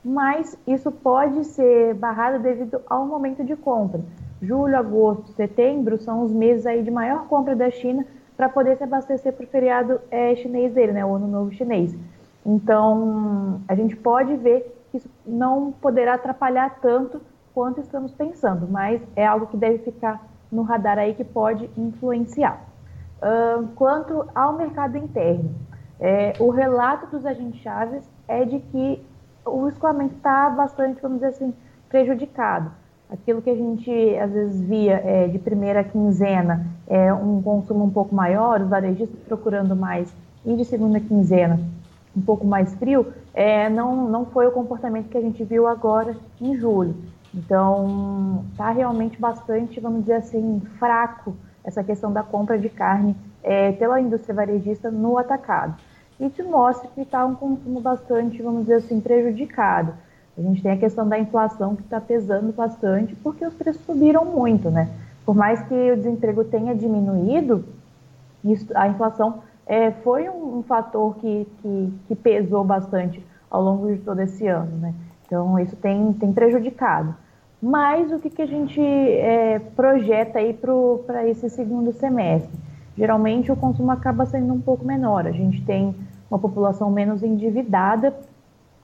mas 0.03 0.57
isso 0.67 0.91
pode 0.91 1.45
ser 1.45 1.93
barrado 1.95 2.43
devido 2.43 2.81
ao 2.87 3.05
momento 3.05 3.43
de 3.43 3.55
compra. 3.55 4.01
Julho, 4.41 4.77
agosto, 4.77 5.31
setembro 5.31 5.97
são 5.97 6.23
os 6.23 6.31
meses 6.31 6.65
aí 6.65 6.83
de 6.83 6.91
maior 6.91 7.27
compra 7.27 7.55
da 7.55 7.69
China 7.71 8.05
para 8.35 8.49
poder 8.49 8.77
se 8.77 8.83
abastecer 8.83 9.31
para 9.31 9.45
o 9.45 9.47
feriado 9.47 10.01
é, 10.11 10.35
chinês 10.35 10.73
dele, 10.73 10.91
né, 10.91 11.05
o 11.05 11.13
Ano 11.13 11.27
Novo 11.27 11.51
Chinês. 11.53 11.95
Então, 12.45 13.61
a 13.67 13.75
gente 13.75 13.95
pode 13.95 14.35
ver 14.35 14.75
que 14.91 14.97
isso 14.97 15.09
não 15.25 15.71
poderá 15.71 16.15
atrapalhar 16.15 16.79
tanto 16.81 17.21
quanto 17.53 17.79
estamos 17.79 18.11
pensando, 18.13 18.67
mas 18.69 19.01
é 19.15 19.25
algo 19.25 19.47
que 19.47 19.55
deve 19.55 19.77
ficar 19.79 20.27
no 20.51 20.63
radar 20.63 20.97
aí 20.97 21.13
que 21.13 21.23
pode 21.23 21.69
influenciar. 21.77 22.61
Uh, 23.21 23.67
quanto 23.75 24.27
ao 24.35 24.57
mercado 24.57 24.97
interno, 24.97 25.55
é, 25.99 26.33
o 26.39 26.49
relato 26.49 27.07
dos 27.07 27.25
agentes 27.25 27.61
chaves 27.61 28.03
é 28.27 28.43
de 28.43 28.59
que 28.59 29.01
o 29.45 29.67
escoamento 29.67 30.15
está 30.15 30.49
bastante, 30.49 31.01
vamos 31.01 31.17
dizer 31.19 31.27
assim, 31.27 31.53
prejudicado. 31.89 32.71
Aquilo 33.09 33.41
que 33.41 33.49
a 33.49 33.55
gente 33.55 33.91
às 34.17 34.31
vezes 34.31 34.61
via 34.61 35.01
é, 35.03 35.27
de 35.27 35.37
primeira 35.37 35.83
quinzena 35.83 36.65
é 36.87 37.13
um 37.13 37.41
consumo 37.41 37.83
um 37.83 37.89
pouco 37.89 38.15
maior, 38.15 38.61
os 38.61 38.69
varejistas 38.69 39.19
procurando 39.27 39.75
mais, 39.75 40.13
e 40.45 40.55
de 40.55 40.65
segunda 40.65 40.99
quinzena 40.99 41.59
um 42.15 42.21
pouco 42.21 42.45
mais 42.45 42.73
frio, 42.75 43.11
é, 43.33 43.69
não, 43.69 44.07
não 44.07 44.25
foi 44.25 44.45
o 44.45 44.51
comportamento 44.51 45.09
que 45.09 45.17
a 45.17 45.21
gente 45.21 45.43
viu 45.43 45.67
agora 45.67 46.15
em 46.39 46.55
julho. 46.55 46.95
Então, 47.33 48.45
está 48.51 48.69
realmente 48.69 49.19
bastante, 49.19 49.79
vamos 49.79 50.01
dizer 50.01 50.15
assim, 50.15 50.61
fraco 50.77 51.35
essa 51.63 51.83
questão 51.83 52.13
da 52.13 52.21
compra 52.21 52.57
de 52.57 52.69
carne 52.69 53.15
é, 53.41 53.71
pela 53.71 53.99
indústria 53.99 54.35
varejista 54.35 54.91
no 54.91 55.17
atacado 55.17 55.75
te 56.29 56.43
mostra 56.43 56.89
que 56.93 57.01
está 57.01 57.25
um 57.25 57.35
consumo 57.35 57.81
bastante, 57.81 58.41
vamos 58.41 58.61
dizer 58.61 58.75
assim, 58.75 58.99
prejudicado. 58.99 59.93
A 60.37 60.41
gente 60.41 60.63
tem 60.63 60.71
a 60.71 60.77
questão 60.77 61.07
da 61.07 61.17
inflação 61.19 61.75
que 61.75 61.83
está 61.83 62.01
pesando 62.01 62.51
bastante, 62.53 63.15
porque 63.15 63.45
os 63.45 63.53
preços 63.53 63.83
subiram 63.85 64.25
muito, 64.25 64.69
né? 64.71 64.89
Por 65.25 65.35
mais 65.35 65.61
que 65.63 65.91
o 65.91 65.95
desemprego 65.95 66.43
tenha 66.43 66.75
diminuído, 66.75 67.63
isso, 68.43 68.67
a 68.75 68.87
inflação 68.87 69.41
é, 69.65 69.91
foi 69.91 70.27
um, 70.29 70.59
um 70.59 70.63
fator 70.63 71.15
que, 71.15 71.47
que, 71.61 71.93
que, 72.07 72.15
pesou 72.15 72.63
bastante 72.63 73.23
ao 73.49 73.61
longo 73.61 73.87
de 73.93 73.99
todo 73.99 74.19
esse 74.21 74.47
ano, 74.47 74.75
né? 74.77 74.93
Então, 75.25 75.57
isso 75.59 75.75
tem, 75.75 76.13
tem 76.13 76.33
prejudicado. 76.33 77.15
Mas 77.61 78.11
o 78.11 78.19
que, 78.19 78.29
que 78.29 78.41
a 78.41 78.45
gente 78.45 78.81
é, 78.81 79.59
projeta 79.75 80.39
aí 80.39 80.53
para 80.53 81.27
esse 81.27 81.49
segundo 81.49 81.93
semestre? 81.93 82.51
Geralmente 82.97 83.51
o 83.51 83.55
consumo 83.55 83.91
acaba 83.91 84.25
sendo 84.25 84.53
um 84.53 84.61
pouco 84.61 84.85
menor. 84.85 85.27
A 85.27 85.31
gente 85.31 85.61
tem 85.63 85.95
uma 86.29 86.39
população 86.39 86.89
menos 86.91 87.23
endividada 87.23 88.13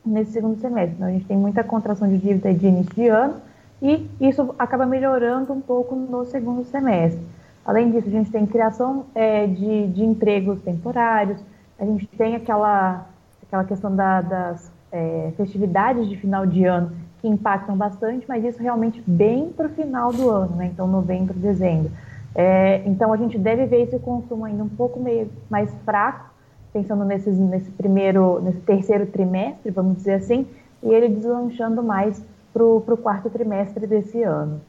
nesse 0.06 0.32
segundo 0.32 0.60
semestre. 0.60 0.96
Então, 0.96 1.08
a 1.08 1.12
gente 1.12 1.26
tem 1.26 1.38
muita 1.38 1.64
contração 1.64 2.08
de 2.08 2.18
dívida 2.18 2.54
de 2.54 2.68
início 2.68 2.94
de 2.94 3.08
ano 3.08 3.36
e 3.82 4.10
isso 4.20 4.54
acaba 4.58 4.86
melhorando 4.86 5.54
um 5.54 5.62
pouco 5.62 5.96
no 5.96 6.26
segundo 6.26 6.64
semestre. 6.66 7.22
Além 7.66 7.92
disso, 7.92 8.08
a 8.08 8.12
gente 8.12 8.32
tem 8.32 8.46
criação 8.46 9.06
é, 9.14 9.46
de, 9.46 9.88
de 9.88 10.04
empregos 10.04 10.62
temporários, 10.62 11.40
a 11.78 11.86
gente 11.86 12.08
tem 12.08 12.36
aquela, 12.36 13.08
aquela 13.44 13.64
questão 13.64 13.96
da, 13.96 14.22
das 14.22 14.72
é, 14.92 15.32
festividades 15.38 16.10
de 16.10 16.18
final 16.18 16.46
de 16.46 16.66
ano 16.66 16.92
que 17.22 17.28
impactam 17.28 17.76
bastante, 17.76 18.26
mas 18.28 18.44
isso 18.44 18.62
realmente 18.62 19.04
bem 19.06 19.50
para 19.50 19.68
o 19.68 19.70
final 19.70 20.12
do 20.12 20.30
ano, 20.30 20.56
né? 20.56 20.70
então 20.74 20.88
novembro, 20.88 21.38
dezembro. 21.38 21.92
É, 22.36 22.84
então 22.86 23.12
a 23.12 23.18
gente 23.18 23.38
deve 23.38 23.66
ver 23.66 23.84
esse 23.84 24.00
consumo 24.00 24.46
ainda 24.46 24.64
um 24.64 24.70
pouco 24.70 25.00
meio 25.00 25.30
mais 25.50 25.74
fraco, 25.84 26.30
pensando 26.72 27.04
nesses, 27.04 27.38
nesse 27.38 27.72
primeiro, 27.72 28.40
nesse 28.42 28.60
terceiro 28.62 29.06
trimestre, 29.08 29.72
vamos 29.72 29.98
dizer 29.98 30.14
assim, 30.14 30.48
e 30.84 30.94
ele 30.94 31.10
deslanchando 31.10 31.82
mais 31.82 32.24
para 32.54 32.64
o 32.64 32.98
quarto 32.98 33.30
trimestre 33.30 33.88
desse 33.88 34.22
ano. 34.24 34.62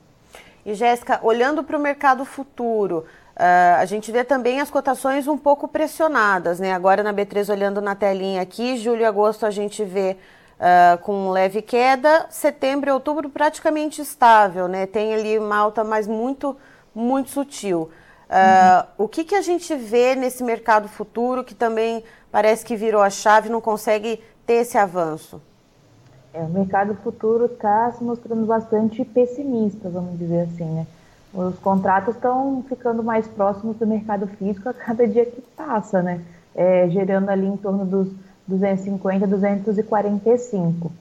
E 0.65 0.75
Jéssica, 0.75 1.21
olhando 1.23 1.65
para 1.65 1.77
o 1.77 1.81
mercado 1.81 2.25
futuro, 2.25 3.05
uh, 3.37 3.79
a 3.79 3.85
gente 3.87 4.13
vê 4.13 4.25
também 4.25 4.61
as 4.61 4.71
cotações 4.71 5.27
um 5.27 5.39
pouco 5.39 5.67
pressionadas, 5.67 6.61
né? 6.61 6.73
Agora 6.73 7.03
na 7.03 7.13
B3 7.13 7.51
olhando 7.51 7.81
na 7.81 7.95
telinha 7.95 8.43
aqui, 8.43 8.77
julho 8.77 9.01
e 9.01 9.05
agosto 9.05 9.47
a 9.47 9.51
gente 9.51 9.83
vê 9.85 10.17
uh, 10.61 10.99
com 10.99 11.31
leve 11.31 11.63
queda, 11.63 12.27
setembro 12.29 12.91
e 12.91 12.93
outubro 12.93 13.31
praticamente 13.31 14.03
estável, 14.03 14.69
né? 14.69 14.87
Tem 14.87 15.15
ali 15.15 15.39
uma 15.39 15.57
alta, 15.57 15.83
mas 15.83 16.07
muito, 16.07 16.57
muito 16.95 17.31
sutil. 17.31 17.91
Uh, 18.31 19.03
uhum. 19.03 19.05
O 19.05 19.09
que, 19.09 19.25
que 19.25 19.35
a 19.35 19.43
gente 19.43 19.75
vê 19.75 20.15
nesse 20.15 20.45
mercado 20.45 20.89
futuro 20.89 21.43
que 21.43 21.55
também 21.55 22.05
parece 22.31 22.65
que 22.65 22.77
virou 22.77 23.03
a 23.03 23.11
chave, 23.11 23.49
não 23.49 23.61
consegue 23.61 24.23
ter 24.47 24.55
esse 24.55 24.79
avanço? 24.79 25.41
É, 26.33 26.41
o 26.41 26.49
mercado 26.49 26.95
futuro 26.95 27.47
está 27.47 27.91
se 27.91 28.05
mostrando 28.05 28.47
bastante 28.47 29.05
pessimista, 29.05 29.89
vamos 29.89 30.17
dizer 30.17 30.43
assim, 30.43 30.65
né? 30.65 30.87
Os 31.35 31.59
contratos 31.59 32.15
estão 32.15 32.65
ficando 32.69 33.03
mais 33.03 33.27
próximos 33.27 33.77
do 33.77 33.87
mercado 33.87 34.27
físico 34.27 34.69
a 34.69 34.75
cada 34.75 35.07
dia 35.07 35.25
que 35.27 35.41
passa, 35.57 36.03
né? 36.03 36.21
É, 36.55 36.89
gerando 36.89 37.29
ali 37.31 37.47
em 37.47 37.57
torno 37.57 37.85
dos 37.85 38.09
250, 38.47 39.27
245. 39.27 40.93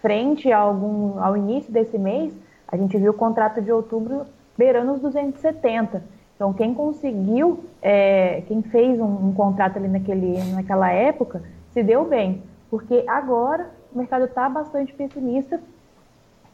Frente 0.00 0.52
a 0.52 0.58
algum, 0.58 1.20
ao 1.20 1.36
início 1.36 1.72
desse 1.72 1.98
mês, 1.98 2.32
a 2.68 2.76
gente 2.76 2.96
viu 2.96 3.12
o 3.12 3.14
contrato 3.14 3.60
de 3.60 3.70
outubro 3.72 4.26
beirando 4.56 4.92
os 4.92 5.00
270. 5.00 6.02
Então, 6.34 6.52
quem 6.52 6.74
conseguiu, 6.74 7.64
é, 7.80 8.42
quem 8.46 8.62
fez 8.62 9.00
um, 9.00 9.28
um 9.28 9.32
contrato 9.32 9.78
ali 9.78 9.88
naquele, 9.88 10.38
naquela 10.52 10.90
época, 10.90 11.42
se 11.72 11.82
deu 11.82 12.04
bem, 12.04 12.42
porque 12.70 13.04
agora 13.06 13.70
o 13.94 13.98
mercado 13.98 14.26
está 14.26 14.48
bastante 14.48 14.92
pessimista 14.92 15.60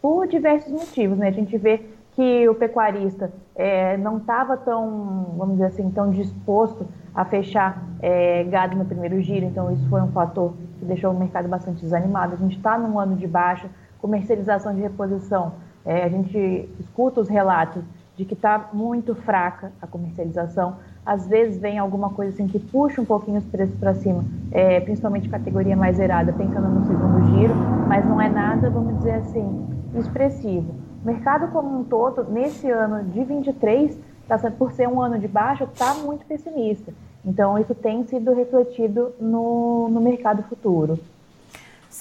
por 0.01 0.27
diversos 0.27 0.73
motivos. 0.73 1.19
Né? 1.19 1.29
A 1.29 1.33
gente 1.33 1.57
vê 1.57 1.81
que 2.13 2.49
o 2.49 2.55
pecuarista 2.55 3.33
é, 3.55 3.97
não 3.97 4.19
estava 4.19 4.57
tão, 4.57 5.35
vamos 5.37 5.55
dizer 5.55 5.67
assim, 5.67 5.91
tão 5.91 6.11
disposto 6.11 6.87
a 7.15 7.25
fechar 7.25 7.83
é, 8.01 8.45
gado 8.45 8.77
no 8.77 8.85
primeiro 8.85 9.21
giro, 9.21 9.47
então 9.47 9.73
isso 9.73 9.89
foi 9.89 10.01
um 10.03 10.13
fator 10.13 10.53
que 10.79 10.85
deixou 10.85 11.11
o 11.11 11.19
mercado 11.19 11.49
bastante 11.49 11.81
desanimado. 11.81 12.35
A 12.35 12.37
gente 12.37 12.57
está 12.57 12.79
num 12.79 12.99
ano 12.99 13.17
de 13.17 13.27
baixa, 13.27 13.69
comercialização 14.01 14.75
de 14.75 14.81
reposição, 14.81 15.55
é, 15.85 16.05
a 16.05 16.09
gente 16.09 16.69
escuta 16.81 17.21
os 17.21 17.29
relatos 17.29 17.83
de 18.17 18.25
que 18.25 18.35
está 18.35 18.69
muito 18.73 19.15
fraca 19.15 19.73
a 19.81 19.87
comercialização. 19.87 20.77
Às 21.05 21.27
vezes 21.27 21.61
vem 21.61 21.79
alguma 21.79 22.11
coisa 22.11 22.33
assim 22.33 22.47
que 22.47 22.59
puxa 22.59 23.01
um 23.01 23.05
pouquinho 23.05 23.39
os 23.39 23.45
preços 23.45 23.75
para 23.77 23.95
cima, 23.95 24.25
é, 24.53 24.81
principalmente 24.81 25.29
categoria 25.29 25.77
mais 25.77 25.97
zerada, 25.97 26.33
pensando 26.33 26.69
no 26.69 26.87
segundo 26.87 27.37
giro, 27.37 27.55
mas 27.89 28.05
não 28.05 28.21
é 28.21 28.29
nada, 28.29 28.71
vamos 28.71 28.99
dizer 28.99 29.15
assim, 29.15 29.67
expressivo. 29.99 30.75
O 31.03 31.07
mercado 31.07 31.49
como 31.49 31.81
um 31.81 31.85
todo, 31.85 32.25
nesse 32.31 32.71
ano 32.71 33.03
de 33.11 33.25
23, 33.25 33.99
tá, 34.29 34.39
por 34.51 34.73
ser 34.73 34.89
um 34.89 35.01
ano 35.01 35.19
de 35.19 35.27
baixa, 35.27 35.65
está 35.65 35.95
muito 35.95 36.25
pessimista. 36.27 36.93
Então, 37.25 37.59
isso 37.59 37.75
tem 37.75 38.05
sido 38.07 38.33
refletido 38.33 39.13
no, 39.21 39.89
no 39.89 40.01
mercado 40.01 40.43
futuro. 40.45 40.99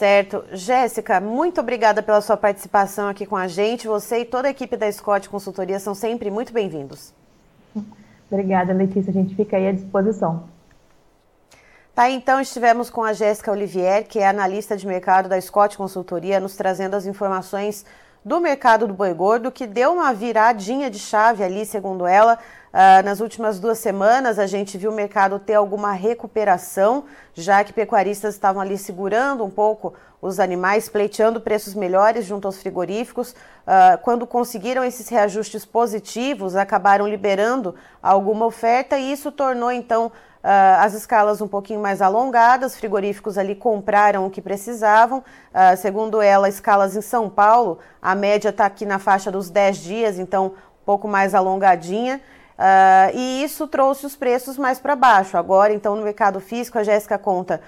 Certo. 0.02 0.44
Jéssica, 0.54 1.22
muito 1.22 1.62
obrigada 1.62 2.02
pela 2.02 2.22
sua 2.22 2.36
participação 2.36 3.08
aqui 3.08 3.24
com 3.24 3.38
a 3.38 3.48
gente. 3.48 3.86
Você 3.86 4.22
e 4.22 4.26
toda 4.26 4.48
a 4.48 4.50
equipe 4.50 4.76
da 4.76 4.92
Scott 4.92 5.30
Consultoria 5.30 5.80
são 5.80 5.94
sempre 5.94 6.32
muito 6.32 6.52
bem-vindos. 6.52 7.14
Obrigada, 8.32 8.74
Letícia. 8.74 9.12
A 9.12 9.14
gente 9.14 9.36
fica 9.36 9.58
aí 9.58 9.68
à 9.68 9.72
disposição. 9.72 10.46
Tá, 11.94 12.10
então 12.10 12.42
estivemos 12.42 12.90
com 12.90 13.04
a 13.04 13.14
Jéssica 13.14 13.52
Olivier, 13.52 14.08
que 14.08 14.18
é 14.18 14.28
analista 14.28 14.76
de 14.76 14.88
mercado 14.88 15.30
da 15.30 15.40
Scott 15.40 15.78
Consultoria, 15.78 16.40
nos 16.40 16.56
trazendo 16.56 16.96
as 16.96 17.06
informações 17.06 17.86
do 18.26 18.40
mercado 18.40 18.88
do 18.88 18.96
boi 18.96 19.14
gordo, 19.14 19.52
que 19.52 19.68
deu 19.68 19.94
uma 19.94 20.12
viradinha 20.16 20.90
de 20.90 20.98
chave 20.98 21.44
ali, 21.44 21.64
segundo 21.64 22.08
ela. 22.08 22.40
Uh, 22.72 23.04
nas 23.04 23.20
últimas 23.20 23.60
duas 23.60 23.80
semanas, 23.80 24.40
a 24.40 24.48
gente 24.48 24.78
viu 24.78 24.92
o 24.92 24.96
mercado 24.96 25.38
ter 25.38 25.56
alguma 25.56 25.92
recuperação, 25.92 27.04
já 27.34 27.62
que 27.66 27.74
pecuaristas 27.74 28.34
estavam 28.34 28.62
ali 28.62 28.78
segurando 28.78 29.44
um 29.44 29.50
pouco 29.50 29.94
os 30.22 30.40
animais, 30.40 30.88
pleiteando 30.88 31.42
preços 31.42 31.74
melhores 31.74 32.26
junto 32.26 32.48
aos 32.48 32.62
frigoríficos. 32.62 33.32
Uh, 33.32 33.98
quando 34.04 34.26
conseguiram 34.26 34.86
esses 34.86 35.10
reajustes 35.10 35.66
positivos, 35.66 36.56
acabaram 36.56 37.06
liberando 37.06 37.76
alguma 38.02 38.46
oferta 38.46 38.98
e 38.98 39.12
isso 39.12 39.32
tornou 39.32 39.72
então 39.72 40.12
Uh, 40.42 40.82
as 40.82 40.96
escalas 40.96 41.40
um 41.40 41.48
pouquinho 41.48 41.80
mais 41.80 42.02
alongadas, 42.02 42.76
frigoríficos 42.76 43.38
ali 43.38 43.54
compraram 43.54 44.26
o 44.26 44.30
que 44.32 44.42
precisavam. 44.42 45.24
Segundo 45.78 46.20
ela, 46.20 46.50
escalas 46.50 46.96
em 46.96 47.02
São 47.02 47.30
Paulo, 47.30 47.78
a 48.02 48.16
média 48.16 48.50
está 48.50 48.66
aqui 48.66 48.84
na 48.84 48.98
faixa 48.98 49.32
dos 49.32 49.52
10 49.52 49.78
dias, 49.78 50.18
então 50.18 50.48
um 50.48 50.84
pouco 50.84 51.08
mais 51.08 51.36
alongadinha. 51.36 52.20
Uh, 52.62 53.18
e 53.18 53.44
isso 53.44 53.68
trouxe 53.68 54.06
os 54.06 54.16
preços 54.16 54.56
mais 54.56 54.80
para 54.80 54.96
baixo. 54.96 55.36
Agora, 55.36 55.74
então, 55.74 55.96
no 55.96 56.04
mercado 56.04 56.40
físico, 56.40 56.78
a 56.78 56.84
Jéssica 56.84 57.18
conta 57.18 57.60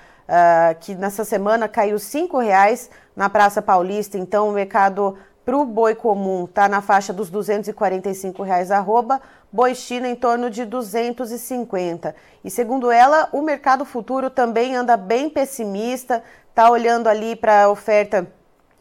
que 0.80 0.96
nessa 0.96 1.26
semana 1.26 1.68
caiu 1.68 1.98
R$ 1.98 2.44
reais 2.46 2.90
na 3.14 3.30
Praça 3.30 3.62
Paulista, 3.62 4.18
então 4.18 4.48
o 4.48 4.54
mercado 4.54 5.18
para 5.46 5.58
o 5.58 5.66
boi 5.66 5.94
comum 5.94 6.46
está 6.46 6.70
na 6.70 6.82
faixa 6.82 7.12
dos 7.12 7.30
245 7.30 8.42
reais 8.44 8.72
arroba, 8.72 9.22
boi 9.52 9.76
China 9.76 10.08
em 10.08 10.16
torno 10.16 10.50
de 10.50 10.64
250. 10.64 12.16
E 12.44 12.50
segundo 12.50 12.90
ela, 12.90 13.28
o 13.34 13.42
mercado 13.42 13.84
futuro 13.84 14.30
também 14.30 14.76
anda 14.76 14.96
bem 14.96 15.30
pessimista, 15.30 16.24
está 16.50 16.70
olhando 16.70 17.08
ali 17.08 17.36
para 17.36 17.64
a 17.64 17.70
oferta 17.70 18.26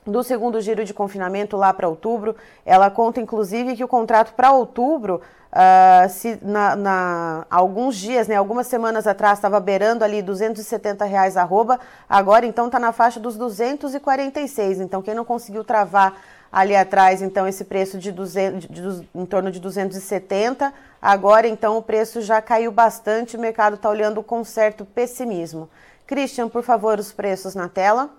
do 0.06 0.22
segundo 0.22 0.60
giro 0.60 0.84
de 0.84 0.92
confinamento 0.92 1.56
lá 1.56 1.72
para 1.72 1.88
outubro. 1.88 2.34
Ela 2.66 2.90
conta, 2.90 3.20
inclusive, 3.20 3.76
que 3.76 3.84
o 3.84 3.88
contrato 3.88 4.34
para 4.34 4.52
outubro, 4.52 5.20
uh, 5.52 6.08
se 6.08 6.38
na, 6.42 6.74
na, 6.74 7.46
alguns 7.48 7.96
dias, 7.96 8.26
né, 8.26 8.36
algumas 8.36 8.66
semanas 8.66 9.06
atrás, 9.06 9.38
estava 9.38 9.60
beirando 9.60 10.04
ali 10.04 10.20
270 10.20 11.04
reais 11.04 11.36
arroba, 11.36 11.78
agora 12.08 12.44
então 12.44 12.66
está 12.66 12.78
na 12.78 12.92
faixa 12.92 13.20
dos 13.20 13.36
246. 13.36 14.80
Então, 14.80 15.02
quem 15.02 15.14
não 15.14 15.24
conseguiu 15.24 15.62
travar 15.62 16.16
ali 16.50 16.76
atrás, 16.76 17.22
então, 17.22 17.48
esse 17.48 17.64
preço 17.64 17.98
de, 17.98 18.12
200, 18.12 18.68
de, 18.68 18.68
de, 18.68 19.08
em 19.14 19.24
torno 19.24 19.50
de 19.50 19.58
270. 19.58 20.72
Agora, 21.00 21.48
então, 21.48 21.78
o 21.78 21.82
preço 21.82 22.20
já 22.20 22.42
caiu 22.42 22.70
bastante, 22.70 23.36
o 23.36 23.40
mercado 23.40 23.76
está 23.76 23.88
olhando 23.88 24.22
com 24.22 24.44
certo 24.44 24.84
pessimismo. 24.84 25.70
Christian, 26.06 26.48
por 26.48 26.62
favor, 26.62 26.98
os 26.98 27.10
preços 27.10 27.54
na 27.54 27.68
tela. 27.68 28.10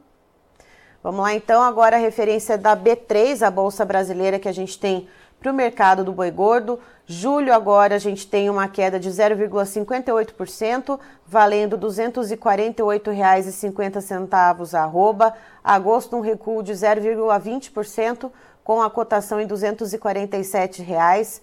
Vamos 1.04 1.22
lá, 1.22 1.34
então, 1.34 1.62
agora 1.62 1.98
a 1.98 2.00
referência 2.00 2.58
da 2.58 2.78
B3, 2.78 3.46
a 3.46 3.52
Bolsa 3.52 3.84
Brasileira, 3.84 4.40
que 4.40 4.48
a 4.48 4.54
gente 4.54 4.80
tem 4.80 5.06
para 5.38 5.52
o 5.52 5.54
mercado 5.54 6.06
do 6.06 6.14
boi 6.14 6.32
gordo. 6.32 6.80
Julho 7.06 7.54
agora 7.54 7.96
a 7.96 8.00
gente 8.00 8.26
tem 8.26 8.50
uma 8.50 8.70
queda 8.70 8.98
de 8.98 9.10
0,58%, 9.10 10.98
valendo 11.28 11.76
R$ 11.76 11.82
248,50 11.82 14.80
arroba. 14.80 15.34
Agosto 15.62 16.16
um 16.16 16.22
recuo 16.22 16.64
de 16.64 16.72
0,20%, 16.72 18.32
com 18.64 18.82
a 18.82 18.90
cotação 18.90 19.42
em 19.42 19.46
247 19.46 20.82
reais. 20.82 21.42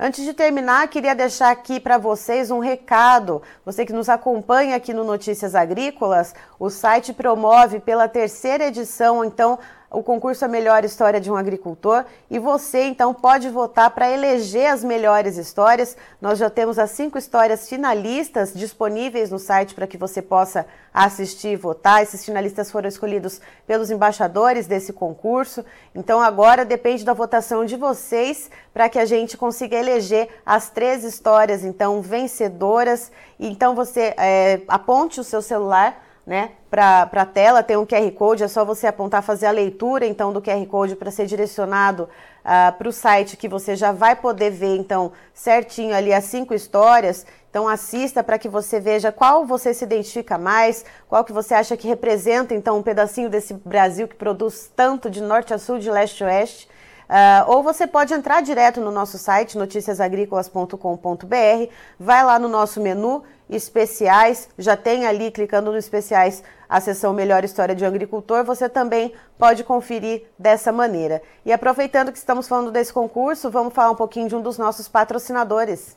Antes 0.00 0.24
de 0.24 0.32
terminar, 0.32 0.86
queria 0.86 1.12
deixar 1.12 1.50
aqui 1.50 1.80
para 1.80 1.98
vocês 1.98 2.52
um 2.52 2.60
recado. 2.60 3.42
Você 3.64 3.84
que 3.84 3.92
nos 3.92 4.08
acompanha 4.08 4.76
aqui 4.76 4.94
no 4.94 5.02
Notícias 5.02 5.56
Agrícolas, 5.56 6.36
o 6.56 6.70
site 6.70 7.12
promove 7.12 7.80
pela 7.80 8.06
terceira 8.06 8.66
edição, 8.66 9.24
então, 9.24 9.58
o 9.90 10.02
concurso 10.02 10.44
A 10.44 10.48
Melhor 10.48 10.84
História 10.84 11.20
de 11.20 11.30
um 11.30 11.36
Agricultor 11.36 12.04
e 12.30 12.38
você 12.38 12.82
então 12.82 13.14
pode 13.14 13.48
votar 13.48 13.90
para 13.90 14.10
eleger 14.10 14.70
as 14.70 14.84
melhores 14.84 15.38
histórias. 15.38 15.96
Nós 16.20 16.38
já 16.38 16.50
temos 16.50 16.78
as 16.78 16.90
cinco 16.90 17.16
histórias 17.16 17.68
finalistas 17.68 18.52
disponíveis 18.52 19.30
no 19.30 19.38
site 19.38 19.74
para 19.74 19.86
que 19.86 19.96
você 19.96 20.20
possa 20.20 20.66
assistir 20.92 21.48
e 21.48 21.56
votar. 21.56 22.02
Esses 22.02 22.24
finalistas 22.24 22.70
foram 22.70 22.88
escolhidos 22.88 23.40
pelos 23.66 23.90
embaixadores 23.90 24.66
desse 24.66 24.92
concurso. 24.92 25.64
Então 25.94 26.20
agora 26.20 26.64
depende 26.64 27.04
da 27.04 27.14
votação 27.14 27.64
de 27.64 27.76
vocês 27.76 28.50
para 28.74 28.90
que 28.90 28.98
a 28.98 29.06
gente 29.06 29.38
consiga 29.38 29.76
eleger 29.76 30.28
as 30.44 30.68
três 30.68 31.02
histórias 31.02 31.64
então 31.64 32.02
vencedoras. 32.02 33.10
Então 33.40 33.74
você 33.74 34.14
é, 34.18 34.60
aponte 34.68 35.18
o 35.18 35.24
seu 35.24 35.40
celular 35.40 36.07
né, 36.28 36.50
para 36.70 37.08
a 37.10 37.24
tela, 37.24 37.62
tem 37.62 37.78
um 37.78 37.86
QR 37.86 38.12
Code, 38.12 38.44
é 38.44 38.48
só 38.48 38.62
você 38.62 38.86
apontar, 38.86 39.22
fazer 39.22 39.46
a 39.46 39.50
leitura 39.50 40.04
então 40.04 40.30
do 40.30 40.42
QR 40.42 40.66
Code 40.66 40.94
para 40.94 41.10
ser 41.10 41.24
direcionado 41.24 42.02
uh, 42.02 42.08
ah, 42.44 42.74
para 42.76 42.86
o 42.86 42.92
site 42.92 43.34
que 43.34 43.48
você 43.48 43.74
já 43.74 43.92
vai 43.92 44.14
poder 44.14 44.50
ver 44.50 44.76
então 44.76 45.10
certinho 45.32 45.94
ali 45.94 46.12
as 46.12 46.24
cinco 46.24 46.52
histórias. 46.52 47.24
Então 47.48 47.66
assista 47.66 48.22
para 48.22 48.38
que 48.38 48.46
você 48.46 48.78
veja 48.78 49.10
qual 49.10 49.46
você 49.46 49.72
se 49.72 49.84
identifica 49.84 50.36
mais, 50.36 50.84
qual 51.08 51.24
que 51.24 51.32
você 51.32 51.54
acha 51.54 51.78
que 51.78 51.88
representa 51.88 52.54
então 52.54 52.76
um 52.76 52.82
pedacinho 52.82 53.30
desse 53.30 53.54
Brasil 53.54 54.06
que 54.06 54.14
produz 54.14 54.70
tanto 54.76 55.08
de 55.08 55.22
norte 55.22 55.54
a 55.54 55.58
sul, 55.58 55.78
de 55.78 55.90
leste 55.90 56.22
a 56.22 56.26
oeste. 56.26 56.68
Uh, 57.08 57.50
ou 57.50 57.62
você 57.62 57.86
pode 57.86 58.12
entrar 58.12 58.42
direto 58.42 58.82
no 58.82 58.90
nosso 58.90 59.16
site, 59.16 59.56
noticiasagricolas.com.br, 59.56 61.72
vai 61.98 62.22
lá 62.22 62.38
no 62.38 62.48
nosso 62.48 62.82
menu 62.82 63.24
especiais, 63.48 64.48
já 64.58 64.76
tem 64.76 65.06
ali, 65.06 65.30
clicando 65.30 65.70
no 65.70 65.78
especiais, 65.78 66.42
a 66.68 66.80
seção 66.80 67.14
Melhor 67.14 67.44
História 67.44 67.74
de 67.74 67.84
Agricultor, 67.84 68.44
você 68.44 68.68
também 68.68 69.12
pode 69.38 69.64
conferir 69.64 70.24
dessa 70.38 70.70
maneira. 70.70 71.22
E 71.44 71.52
aproveitando 71.52 72.12
que 72.12 72.18
estamos 72.18 72.46
falando 72.46 72.70
desse 72.70 72.92
concurso, 72.92 73.50
vamos 73.50 73.72
falar 73.72 73.90
um 73.90 73.96
pouquinho 73.96 74.28
de 74.28 74.36
um 74.36 74.42
dos 74.42 74.58
nossos 74.58 74.86
patrocinadores. 74.88 75.96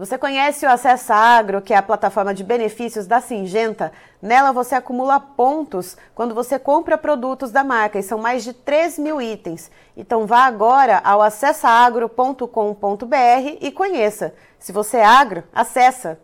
Você 0.00 0.16
conhece 0.16 0.64
o 0.64 0.70
Acessa 0.70 1.14
Agro, 1.14 1.60
que 1.60 1.74
é 1.74 1.76
a 1.76 1.82
plataforma 1.82 2.32
de 2.32 2.42
benefícios 2.42 3.06
da 3.06 3.20
Singenta? 3.20 3.92
Nela 4.22 4.50
você 4.50 4.74
acumula 4.74 5.20
pontos 5.20 5.94
quando 6.14 6.34
você 6.34 6.58
compra 6.58 6.96
produtos 6.96 7.50
da 7.50 7.62
marca 7.62 7.98
e 7.98 8.02
são 8.02 8.18
mais 8.18 8.42
de 8.42 8.54
3 8.54 8.98
mil 8.98 9.20
itens. 9.20 9.70
Então 9.94 10.26
vá 10.26 10.46
agora 10.46 11.02
ao 11.04 11.20
acessaagro.com.br 11.20 13.58
e 13.60 13.70
conheça. 13.70 14.32
Se 14.58 14.72
você 14.72 14.96
é 14.96 15.04
agro, 15.04 15.44
acessa! 15.52 16.18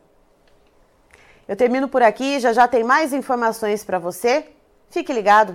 Eu 1.46 1.54
termino 1.54 1.86
por 1.86 2.02
aqui, 2.02 2.40
já 2.40 2.54
já 2.54 2.66
tem 2.66 2.82
mais 2.82 3.12
informações 3.12 3.84
para 3.84 3.98
você. 3.98 4.46
Fique 4.88 5.12
ligado! 5.12 5.54